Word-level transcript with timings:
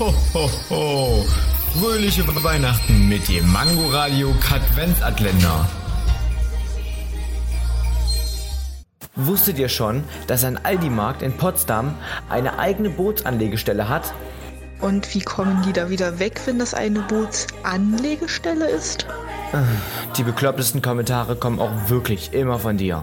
Ho, 0.00 0.14
ho, 0.32 0.50
ho. 0.70 1.26
Fröhliche 1.78 2.26
Weihnachten 2.42 3.06
mit 3.10 3.28
dem 3.28 3.52
Mangoradio 3.52 4.32
Katwenzatländer. 4.40 5.68
Wusstet 9.14 9.58
ihr 9.58 9.68
schon, 9.68 10.02
dass 10.26 10.42
ein 10.44 10.56
Aldi-Markt 10.64 11.20
in 11.20 11.36
Potsdam 11.36 11.94
eine 12.30 12.58
eigene 12.58 12.88
Bootsanlegestelle 12.88 13.90
hat? 13.90 14.14
Und 14.80 15.14
wie 15.14 15.20
kommen 15.20 15.60
die 15.66 15.74
da 15.74 15.90
wieder 15.90 16.18
weg, 16.18 16.40
wenn 16.46 16.58
das 16.58 16.72
eine 16.72 17.00
Bootsanlegestelle 17.00 18.70
ist? 18.70 19.06
Die 20.16 20.22
beklopptesten 20.22 20.80
Kommentare 20.80 21.36
kommen 21.36 21.60
auch 21.60 21.90
wirklich 21.90 22.32
immer 22.32 22.58
von 22.58 22.78
dir. 22.78 23.02